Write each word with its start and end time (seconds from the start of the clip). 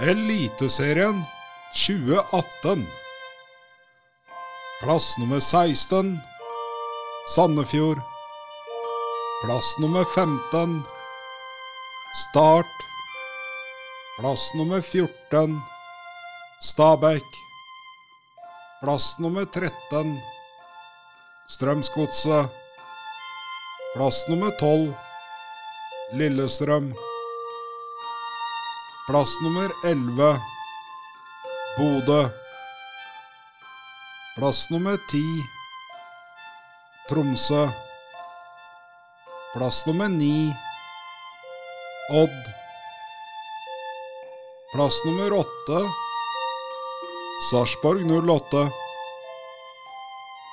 Eliteserien 0.00 1.24
2018. 1.74 2.86
Plass 4.80 5.18
nummer 5.18 5.40
16 5.40 6.20
Sandefjord. 7.34 7.98
Plass 9.42 9.74
nummer 9.80 10.04
15 10.04 10.84
Start. 12.14 12.66
Plass 14.20 14.54
nummer 14.54 14.80
14 14.80 15.60
Stabæk. 16.60 17.26
Plass 18.80 19.18
nummer 19.18 19.44
13 19.44 20.20
Strømsgodset. 21.48 22.48
Plass 23.94 24.28
nummer 24.28 24.50
12 24.60 24.94
Lillestrøm. 26.12 27.07
Plass 29.08 29.40
nummer 29.40 29.70
11 29.84 30.40
Bodø. 31.78 32.28
Plass 34.36 34.70
nummer 34.70 34.96
10 35.10 35.22
Tromsø. 37.08 37.68
Plass 39.54 39.86
nummer 39.86 40.08
9 40.08 40.52
Odd. 42.10 42.50
Plass 44.74 45.04
nummer 45.06 45.32
8 45.32 45.48
Sarpsborg 47.50 48.04
08. 48.04 48.70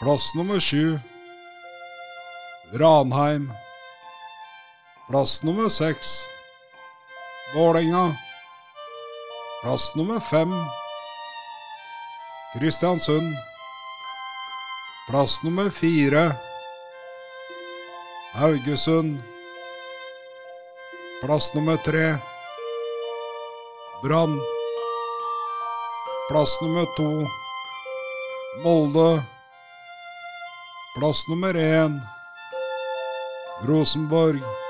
Plass 0.00 0.34
nummer 0.34 0.60
7 0.60 1.00
Ranheim. 2.72 3.52
Plass 5.10 5.42
nummer 5.42 5.68
6 5.68 5.96
Vålerenga. 7.54 8.27
Plass 9.60 9.96
nummer 9.96 10.20
5 10.20 10.46
Kristiansund. 12.54 13.34
Plass 15.08 15.42
nummer 15.42 15.68
4 15.70 16.36
Haugesund. 18.34 19.18
Plass 21.20 21.54
nummer 21.54 21.76
3 21.76 22.20
Brann. 24.02 24.38
Plass 26.28 26.60
nummer 26.62 26.86
2 26.96 27.26
Molde. 28.62 29.26
Plass 30.94 31.26
nummer 31.28 31.56
1 31.56 32.00
Rosenborg. 33.66 34.67